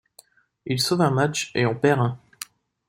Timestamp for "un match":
1.01-1.51